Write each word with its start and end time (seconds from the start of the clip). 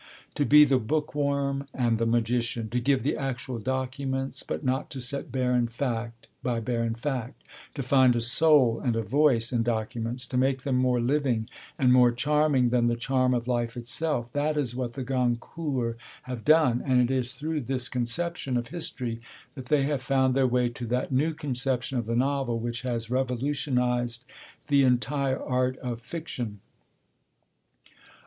To 0.33 0.45
be 0.47 0.65
the 0.65 0.79
bookworm 0.79 1.67
and 1.75 1.99
the 1.99 2.07
magician; 2.07 2.69
to 2.71 2.79
give 2.79 3.03
the 3.03 3.15
actual 3.15 3.59
documents, 3.59 4.41
but 4.41 4.63
not 4.63 4.89
to 4.89 4.99
set 4.99 5.31
barren 5.31 5.67
fact 5.67 6.25
by 6.41 6.59
barren 6.59 6.95
fact; 6.95 7.43
to 7.75 7.83
find 7.83 8.15
a 8.15 8.21
soul 8.21 8.79
and 8.79 8.95
a 8.95 9.03
voice 9.03 9.53
in 9.53 9.61
documents, 9.61 10.25
to 10.25 10.37
make 10.37 10.63
them 10.63 10.75
more 10.75 10.99
living 10.99 11.47
and 11.77 11.93
more 11.93 12.09
charming 12.09 12.69
than 12.69 12.87
the 12.87 12.95
charm 12.95 13.35
of 13.35 13.47
life 13.47 13.77
itself: 13.77 14.33
that 14.33 14.57
is 14.57 14.75
what 14.75 14.93
the 14.93 15.03
Goncourts 15.03 15.99
have 16.23 16.43
done. 16.43 16.81
And 16.83 16.99
it 16.99 17.13
is 17.13 17.35
through 17.35 17.61
this 17.61 17.87
conception 17.87 18.57
of 18.57 18.69
history 18.69 19.21
that 19.53 19.67
they 19.67 19.83
have 19.83 20.01
found 20.01 20.33
their 20.33 20.47
way 20.47 20.69
to 20.69 20.87
that 20.87 21.11
new 21.11 21.35
conception 21.35 21.99
of 21.99 22.07
the 22.07 22.15
novel 22.15 22.57
which 22.57 22.81
has 22.81 23.11
revolutionised 23.11 24.25
the 24.67 24.81
entire 24.81 25.39
art 25.39 25.77
of 25.77 26.01
fiction. 26.01 26.59